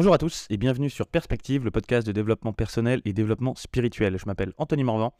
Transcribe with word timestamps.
Bonjour 0.00 0.14
à 0.14 0.18
tous 0.18 0.46
et 0.48 0.56
bienvenue 0.56 0.88
sur 0.88 1.06
Perspective, 1.06 1.62
le 1.62 1.70
podcast 1.70 2.06
de 2.06 2.12
développement 2.12 2.54
personnel 2.54 3.02
et 3.04 3.12
développement 3.12 3.54
spirituel. 3.54 4.18
Je 4.18 4.24
m'appelle 4.24 4.54
Anthony 4.56 4.82
Morvan, 4.82 5.12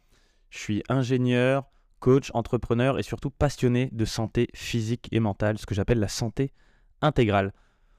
je 0.49 0.59
suis 0.59 0.83
ingénieur, 0.89 1.71
coach, 1.99 2.31
entrepreneur 2.33 2.99
et 2.99 3.03
surtout 3.03 3.29
passionné 3.29 3.91
de 3.93 4.07
santé 4.07 4.49
physique 4.55 5.07
et 5.13 5.21
mentale, 5.21 5.59
ce 5.59 5.67
que 5.67 5.75
j'appelle 5.75 5.99
la 5.99 6.09
santé 6.09 6.55
intégrale. 7.03 7.53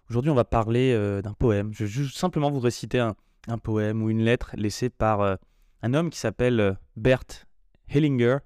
Aujourd'hui, 0.10 0.32
on 0.32 0.34
va 0.34 0.44
parler 0.44 0.92
euh, 0.92 1.22
d'un 1.22 1.34
poème. 1.34 1.72
Je 1.72 1.86
vais 1.86 2.10
simplement 2.10 2.50
vous 2.50 2.60
réciter 2.60 2.98
un, 2.98 3.16
poème 3.60 4.02
ou 4.02 4.10
une 4.10 4.24
lettre 4.24 4.50
laissée 4.56 4.90
par 4.90 5.22
euh, 5.22 5.36
un 5.84 5.94
homme 5.94 6.10
qui 6.10 6.18
s'appelle 6.18 6.60
euh, 6.60 6.74
Bert 6.96 7.46
Hellinger 7.90 8.38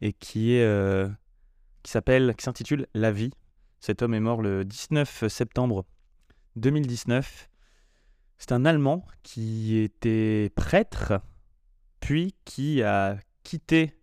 et 0.00 0.12
qui 0.12 0.52
est 0.54 1.08
qui 1.82 1.90
s'appelle 1.90 2.36
qui 2.38 2.44
s'intitule 2.44 2.86
La 2.94 3.10
vie. 3.10 3.32
Cet 3.80 4.00
homme 4.00 4.14
est 4.14 4.20
mort 4.20 4.42
le 4.42 4.64
19 4.64 5.26
septembre 5.26 5.84
2019 6.54 7.48
c'est 8.38 8.52
un 8.52 8.64
Allemand 8.64 9.06
qui 9.22 9.78
était 9.78 10.50
prêtre, 10.54 11.20
puis 12.00 12.34
qui 12.44 12.82
a 12.82 13.16
quitté 13.42 13.94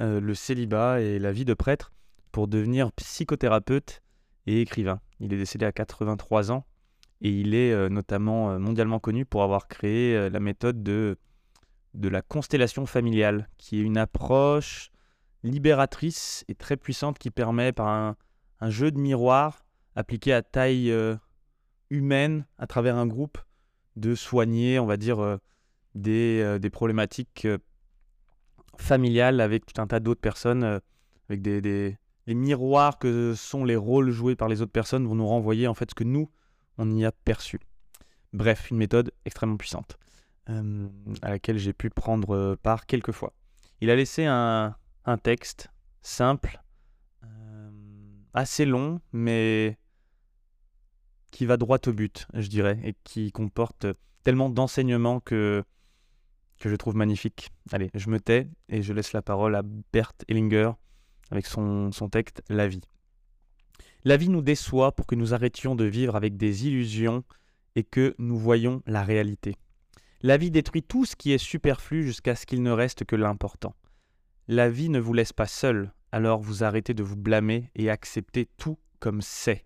euh, 0.00 0.20
le 0.20 0.34
célibat 0.34 1.00
et 1.00 1.18
la 1.18 1.32
vie 1.32 1.44
de 1.44 1.54
prêtre 1.54 1.92
pour 2.32 2.48
devenir 2.48 2.92
psychothérapeute 2.92 4.02
et 4.46 4.60
écrivain. 4.60 5.00
Il 5.18 5.32
est 5.32 5.38
décédé 5.38 5.66
à 5.66 5.72
83 5.72 6.52
ans 6.52 6.64
et 7.20 7.30
il 7.30 7.54
est 7.54 7.72
euh, 7.72 7.88
notamment 7.88 8.50
euh, 8.50 8.58
mondialement 8.58 8.98
connu 8.98 9.24
pour 9.24 9.42
avoir 9.42 9.68
créé 9.68 10.30
la 10.30 10.40
méthode 10.40 10.82
de, 10.82 11.16
la 11.94 12.22
constellation 12.22 12.86
familiale, 12.86 13.48
qui 13.58 13.78
est 13.78 13.82
une 13.82 13.98
approche 13.98 14.90
libératrice 15.42 16.44
et 16.48 16.54
très 16.54 16.76
puissante 16.76 17.18
qui 17.18 17.30
permet 17.30 17.72
par 17.72 17.88
un 18.60 18.70
jeu 18.70 18.90
de 18.90 18.98
miroir 18.98 19.64
appliqué 19.96 20.32
à 20.32 20.42
taille 20.42 20.94
humaine 21.88 22.46
à 22.58 22.66
travers 22.66 22.96
un 22.96 23.06
groupe 23.06 23.38
de 23.96 24.14
soigner, 24.14 24.78
on 24.78 24.86
va 24.86 24.96
dire, 24.96 25.20
euh, 25.20 25.36
des, 25.94 26.40
euh, 26.42 26.58
des, 26.58 26.70
problématiques 26.70 27.44
euh, 27.44 27.58
familiales 28.78 29.40
avec 29.40 29.66
tout 29.66 29.80
un 29.80 29.86
tas 29.86 30.00
d'autres 30.00 30.20
personnes, 30.20 30.80
avec 31.28 31.42
des, 31.42 31.60
des, 31.60 31.98
les 32.26 32.34
miroirs 32.34 32.98
que 32.98 33.34
sont 33.34 33.64
les 33.64 33.76
rôles 33.76 34.10
joués 34.10 34.36
par 34.36 34.48
les 34.48 34.62
autres 34.62 34.72
personnes 34.72 35.06
vont 35.06 35.14
nous 35.14 35.26
renvoyer 35.26 35.66
en 35.66 35.74
fait 35.74 35.90
ce 35.90 35.94
que 35.94 36.04
nous, 36.04 36.30
on 36.78 36.90
y 36.96 37.04
a 37.04 37.12
perçu. 37.12 37.60
Bref, 38.32 38.70
une 38.70 38.76
méthode 38.76 39.12
extrêmement 39.24 39.56
puissante 39.56 39.98
à 41.22 41.30
laquelle 41.30 41.58
j'ai 41.58 41.72
pu 41.72 41.90
prendre 41.90 42.56
part 42.56 42.86
quelques 42.86 43.12
fois. 43.12 43.32
Il 43.80 43.88
a 43.88 43.94
laissé 43.94 44.24
un, 44.24 44.74
un 45.04 45.16
texte 45.16 45.70
simple, 46.02 46.60
assez 48.34 48.64
long, 48.64 49.00
mais 49.12 49.78
qui 51.30 51.46
va 51.46 51.56
droit 51.56 51.78
au 51.86 51.92
but, 51.92 52.26
je 52.34 52.48
dirais, 52.48 52.78
et 52.84 52.94
qui 53.04 53.32
comporte 53.32 53.86
tellement 54.22 54.50
d'enseignements 54.50 55.20
que, 55.20 55.64
je 56.62 56.76
trouve 56.76 56.96
magnifique. 56.96 57.50
Allez, 57.72 57.90
je 57.94 58.10
me 58.10 58.20
tais 58.20 58.48
et 58.68 58.82
je 58.82 58.92
laisse 58.92 59.12
la 59.12 59.22
parole 59.22 59.54
à 59.54 59.62
Bert 59.92 60.12
Hellinger 60.28 60.72
avec 61.30 61.46
son, 61.46 61.90
son 61.92 62.08
texte 62.08 62.42
La 62.48 62.68
vie. 62.68 62.82
La 64.04 64.16
vie 64.16 64.28
nous 64.28 64.42
déçoit 64.42 64.92
pour 64.92 65.06
que 65.06 65.14
nous 65.14 65.34
arrêtions 65.34 65.74
de 65.74 65.84
vivre 65.84 66.16
avec 66.16 66.36
des 66.36 66.66
illusions 66.66 67.24
et 67.76 67.84
que 67.84 68.14
nous 68.18 68.36
voyons 68.36 68.82
la 68.86 69.02
réalité. 69.02 69.56
La 70.22 70.36
vie 70.36 70.50
détruit 70.50 70.82
tout 70.82 71.06
ce 71.06 71.16
qui 71.16 71.32
est 71.32 71.38
superflu 71.38 72.04
jusqu'à 72.04 72.34
ce 72.34 72.44
qu'il 72.44 72.62
ne 72.62 72.70
reste 72.70 73.04
que 73.04 73.16
l'important. 73.16 73.74
La 74.48 74.68
vie 74.68 74.88
ne 74.88 74.98
vous 74.98 75.12
laisse 75.12 75.32
pas 75.32 75.46
seul, 75.46 75.92
alors 76.12 76.40
vous 76.40 76.64
arrêtez 76.64 76.92
de 76.92 77.02
vous 77.02 77.16
blâmer 77.16 77.70
et 77.74 77.88
acceptez 77.88 78.48
tout 78.58 78.78
comme 78.98 79.22
c'est. 79.22 79.64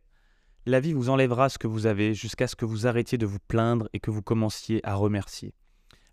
La 0.66 0.80
vie 0.80 0.94
vous 0.94 1.10
enlèvera 1.10 1.50
ce 1.50 1.58
que 1.58 1.66
vous 1.66 1.84
avez 1.84 2.14
jusqu'à 2.14 2.46
ce 2.46 2.56
que 2.56 2.64
vous 2.64 2.86
arrêtiez 2.86 3.18
de 3.18 3.26
vous 3.26 3.38
plaindre 3.48 3.86
et 3.92 4.00
que 4.00 4.10
vous 4.10 4.22
commenciez 4.22 4.80
à 4.82 4.94
remercier. 4.94 5.52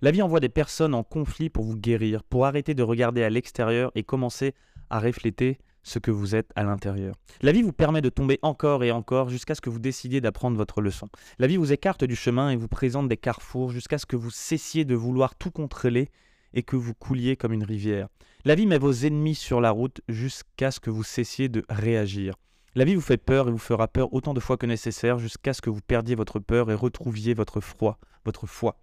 La 0.01 0.11
vie 0.11 0.21
envoie 0.21 0.41
des 0.41 0.49
personnes 0.49 0.93
en 0.93 1.03
conflit 1.03 1.49
pour 1.49 1.63
vous 1.63 1.77
guérir, 1.77 2.21
pour 2.25 2.45
arrêter 2.45 2.73
de 2.73 2.83
regarder 2.83 3.23
à 3.23 3.29
l'extérieur 3.29 3.93
et 3.95 4.03
commencer 4.03 4.53
à 4.89 4.99
refléter 4.99 5.57
ce 5.83 5.99
que 5.99 6.11
vous 6.11 6.35
êtes 6.35 6.51
à 6.57 6.65
l'intérieur. 6.65 7.15
La 7.41 7.53
vie 7.53 7.61
vous 7.61 7.71
permet 7.71 8.01
de 8.01 8.09
tomber 8.09 8.39
encore 8.41 8.83
et 8.83 8.91
encore 8.91 9.29
jusqu'à 9.29 9.55
ce 9.55 9.61
que 9.61 9.69
vous 9.69 9.79
décidiez 9.79 10.19
d'apprendre 10.19 10.57
votre 10.57 10.81
leçon. 10.81 11.07
La 11.39 11.47
vie 11.47 11.55
vous 11.55 11.71
écarte 11.71 12.03
du 12.03 12.17
chemin 12.17 12.49
et 12.49 12.57
vous 12.57 12.67
présente 12.67 13.07
des 13.07 13.15
carrefours 13.15 13.71
jusqu'à 13.71 13.99
ce 13.99 14.05
que 14.05 14.17
vous 14.17 14.31
cessiez 14.31 14.83
de 14.83 14.95
vouloir 14.95 15.35
tout 15.35 15.51
contrôler 15.51 16.09
et 16.53 16.63
que 16.63 16.75
vous 16.75 16.93
couliez 16.93 17.37
comme 17.37 17.53
une 17.53 17.63
rivière. 17.63 18.09
La 18.43 18.55
vie 18.55 18.65
met 18.65 18.79
vos 18.79 18.91
ennemis 18.91 19.35
sur 19.35 19.61
la 19.61 19.71
route 19.71 20.01
jusqu'à 20.09 20.71
ce 20.71 20.81
que 20.81 20.89
vous 20.89 21.03
cessiez 21.03 21.47
de 21.47 21.63
réagir. 21.69 22.35
La 22.73 22.85
vie 22.85 22.95
vous 22.95 23.01
fait 23.01 23.17
peur 23.17 23.49
et 23.49 23.51
vous 23.51 23.57
fera 23.57 23.89
peur 23.89 24.13
autant 24.13 24.33
de 24.33 24.39
fois 24.39 24.55
que 24.55 24.65
nécessaire 24.65 25.19
jusqu'à 25.19 25.51
ce 25.51 25.61
que 25.61 25.69
vous 25.69 25.81
perdiez 25.81 26.15
votre 26.15 26.39
peur 26.39 26.71
et 26.71 26.73
retrouviez 26.73 27.33
votre 27.33 27.59
froid, 27.59 27.99
votre 28.23 28.47
foi. 28.47 28.77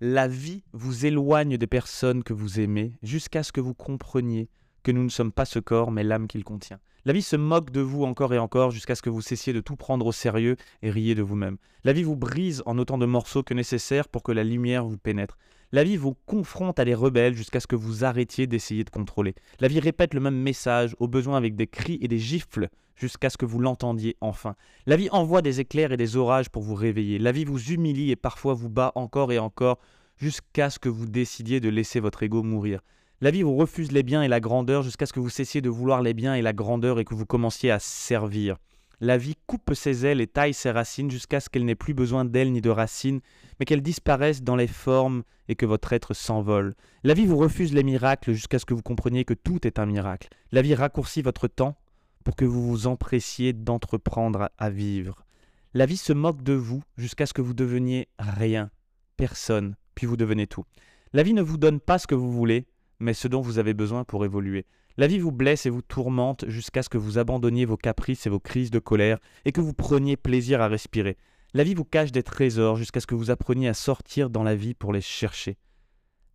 La 0.00 0.26
vie 0.26 0.64
vous 0.72 1.04
éloigne 1.04 1.58
des 1.58 1.66
personnes 1.66 2.24
que 2.24 2.32
vous 2.32 2.60
aimez 2.60 2.92
jusqu'à 3.02 3.42
ce 3.42 3.52
que 3.52 3.60
vous 3.60 3.74
compreniez 3.74 4.48
que 4.84 4.92
nous 4.92 5.02
ne 5.02 5.08
sommes 5.08 5.32
pas 5.32 5.44
ce 5.44 5.58
corps 5.58 5.90
mais 5.90 6.04
l'âme 6.04 6.28
qu'il 6.28 6.44
contient. 6.44 6.78
La 7.06 7.12
vie 7.12 7.22
se 7.22 7.36
moque 7.36 7.70
de 7.70 7.80
vous 7.80 8.04
encore 8.04 8.32
et 8.32 8.38
encore 8.38 8.70
jusqu'à 8.70 8.94
ce 8.94 9.02
que 9.02 9.10
vous 9.10 9.20
cessiez 9.20 9.52
de 9.52 9.60
tout 9.60 9.76
prendre 9.76 10.06
au 10.06 10.12
sérieux 10.12 10.56
et 10.82 10.90
riez 10.90 11.14
de 11.16 11.22
vous-même. 11.22 11.56
La 11.82 11.92
vie 11.92 12.02
vous 12.02 12.16
brise 12.16 12.62
en 12.66 12.78
autant 12.78 12.96
de 12.96 13.06
morceaux 13.06 13.42
que 13.42 13.52
nécessaire 13.52 14.08
pour 14.08 14.22
que 14.22 14.32
la 14.32 14.44
lumière 14.44 14.84
vous 14.84 14.96
pénètre. 14.96 15.36
La 15.72 15.84
vie 15.84 15.96
vous 15.96 16.14
confronte 16.26 16.78
à 16.78 16.84
des 16.84 16.94
rebelles 16.94 17.34
jusqu'à 17.34 17.58
ce 17.58 17.66
que 17.66 17.76
vous 17.76 18.04
arrêtiez 18.04 18.46
d'essayer 18.46 18.84
de 18.84 18.90
contrôler. 18.90 19.34
La 19.58 19.68
vie 19.68 19.80
répète 19.80 20.14
le 20.14 20.20
même 20.20 20.40
message, 20.40 20.94
au 21.00 21.08
besoin 21.08 21.36
avec 21.36 21.56
des 21.56 21.66
cris 21.66 21.98
et 22.00 22.08
des 22.08 22.20
gifles, 22.20 22.68
jusqu'à 22.94 23.28
ce 23.28 23.36
que 23.36 23.44
vous 23.44 23.58
l'entendiez 23.58 24.16
enfin. 24.20 24.54
La 24.86 24.96
vie 24.96 25.10
envoie 25.10 25.42
des 25.42 25.60
éclairs 25.60 25.92
et 25.92 25.96
des 25.96 26.16
orages 26.16 26.48
pour 26.48 26.62
vous 26.62 26.74
réveiller. 26.76 27.18
La 27.18 27.32
vie 27.32 27.44
vous 27.44 27.72
humilie 27.72 28.12
et 28.12 28.16
parfois 28.16 28.54
vous 28.54 28.70
bat 28.70 28.92
encore 28.94 29.32
et 29.32 29.38
encore, 29.38 29.78
jusqu'à 30.16 30.70
ce 30.70 30.78
que 30.78 30.88
vous 30.88 31.06
décidiez 31.06 31.60
de 31.60 31.68
laisser 31.68 32.00
votre 32.00 32.22
ego 32.22 32.42
mourir. 32.42 32.80
La 33.24 33.30
vie 33.30 33.40
vous 33.40 33.56
refuse 33.56 33.90
les 33.90 34.02
biens 34.02 34.22
et 34.22 34.28
la 34.28 34.38
grandeur 34.38 34.82
jusqu'à 34.82 35.06
ce 35.06 35.14
que 35.14 35.18
vous 35.18 35.30
cessiez 35.30 35.62
de 35.62 35.70
vouloir 35.70 36.02
les 36.02 36.12
biens 36.12 36.34
et 36.34 36.42
la 36.42 36.52
grandeur 36.52 36.98
et 36.98 37.06
que 37.06 37.14
vous 37.14 37.24
commenciez 37.24 37.70
à 37.70 37.78
servir. 37.78 38.58
La 39.00 39.16
vie 39.16 39.34
coupe 39.46 39.72
ses 39.72 40.04
ailes 40.04 40.20
et 40.20 40.26
taille 40.26 40.52
ses 40.52 40.70
racines 40.70 41.10
jusqu'à 41.10 41.40
ce 41.40 41.48
qu'elle 41.48 41.64
n'ait 41.64 41.74
plus 41.74 41.94
besoin 41.94 42.26
d'ailes 42.26 42.52
ni 42.52 42.60
de 42.60 42.68
racines, 42.68 43.22
mais 43.58 43.64
qu'elles 43.64 43.80
disparaissent 43.80 44.42
dans 44.42 44.56
les 44.56 44.66
formes 44.66 45.22
et 45.48 45.54
que 45.54 45.64
votre 45.64 45.94
être 45.94 46.12
s'envole. 46.12 46.74
La 47.02 47.14
vie 47.14 47.24
vous 47.24 47.38
refuse 47.38 47.72
les 47.72 47.82
miracles 47.82 48.34
jusqu'à 48.34 48.58
ce 48.58 48.66
que 48.66 48.74
vous 48.74 48.82
compreniez 48.82 49.24
que 49.24 49.32
tout 49.32 49.66
est 49.66 49.78
un 49.78 49.86
miracle. 49.86 50.28
La 50.52 50.60
vie 50.60 50.74
raccourcit 50.74 51.22
votre 51.22 51.48
temps 51.48 51.78
pour 52.24 52.36
que 52.36 52.44
vous 52.44 52.68
vous 52.68 52.86
empressiez 52.86 53.54
d'entreprendre 53.54 54.50
à 54.58 54.68
vivre. 54.68 55.24
La 55.72 55.86
vie 55.86 55.96
se 55.96 56.12
moque 56.12 56.42
de 56.42 56.52
vous 56.52 56.82
jusqu'à 56.98 57.24
ce 57.24 57.32
que 57.32 57.40
vous 57.40 57.54
deveniez 57.54 58.06
rien, 58.18 58.70
personne, 59.16 59.76
puis 59.94 60.06
vous 60.06 60.18
devenez 60.18 60.46
tout. 60.46 60.66
La 61.14 61.22
vie 61.22 61.32
ne 61.32 61.40
vous 61.40 61.56
donne 61.56 61.80
pas 61.80 61.98
ce 61.98 62.06
que 62.06 62.14
vous 62.14 62.30
voulez, 62.30 62.66
mais 62.98 63.14
ce 63.14 63.28
dont 63.28 63.40
vous 63.40 63.58
avez 63.58 63.74
besoin 63.74 64.04
pour 64.04 64.24
évoluer. 64.24 64.66
La 64.96 65.06
vie 65.06 65.18
vous 65.18 65.32
blesse 65.32 65.66
et 65.66 65.70
vous 65.70 65.82
tourmente 65.82 66.48
jusqu'à 66.48 66.82
ce 66.82 66.88
que 66.88 66.98
vous 66.98 67.18
abandonniez 67.18 67.64
vos 67.64 67.76
caprices 67.76 68.26
et 68.26 68.30
vos 68.30 68.40
crises 68.40 68.70
de 68.70 68.78
colère 68.78 69.18
et 69.44 69.52
que 69.52 69.60
vous 69.60 69.74
preniez 69.74 70.16
plaisir 70.16 70.60
à 70.60 70.68
respirer. 70.68 71.16
La 71.52 71.64
vie 71.64 71.74
vous 71.74 71.84
cache 71.84 72.12
des 72.12 72.22
trésors 72.22 72.76
jusqu'à 72.76 73.00
ce 73.00 73.06
que 73.06 73.14
vous 73.14 73.30
appreniez 73.30 73.68
à 73.68 73.74
sortir 73.74 74.30
dans 74.30 74.42
la 74.42 74.54
vie 74.54 74.74
pour 74.74 74.92
les 74.92 75.00
chercher. 75.00 75.58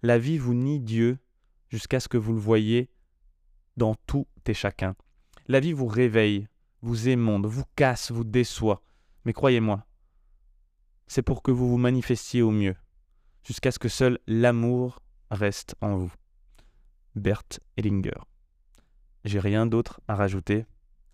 La 0.02 0.18
vie 0.18 0.38
vous 0.38 0.54
nie 0.54 0.80
Dieu 0.80 1.20
jusqu'à 1.70 2.00
ce 2.00 2.08
que 2.08 2.18
vous 2.18 2.34
le 2.34 2.40
voyiez 2.40 2.90
dans 3.78 3.96
tout 4.08 4.28
et 4.46 4.54
chacun. 4.54 4.96
La 5.48 5.60
vie 5.60 5.74
vous 5.74 5.88
réveille, 5.88 6.48
vous 6.82 7.08
émonde, 7.08 7.46
vous 7.46 7.64
casse, 7.76 8.12
vous 8.12 8.24
déçoit. 8.24 8.82
Mais 9.26 9.34
croyez-moi, 9.34 9.86
c'est 11.08 11.22
pour 11.22 11.44
que 11.44 11.52
vous 11.52 11.70
vous 11.70 11.78
manifestiez 11.78 12.42
au 12.42 12.52
mieux, 12.52 12.76
jusqu'à 13.44 13.72
ce 13.72 13.80
que 13.80 13.90
seul 13.90 14.20
l'amour 14.28 15.02
reste 15.30 15.76
en 15.82 15.96
vous. 15.98 16.12
Bert 17.16 17.60
Hellinger. 17.78 18.20
J'ai 19.26 19.40
rien 19.40 19.66
d'autre 19.66 20.02
à 20.08 20.16
rajouter, 20.16 20.66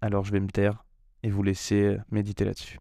alors 0.02 0.26
je 0.26 0.32
vais 0.32 0.40
me 0.40 0.50
taire 0.50 0.86
et 1.24 1.30
vous 1.30 1.44
laisser 1.44 1.98
méditer 2.12 2.46
là-dessus. 2.46 2.80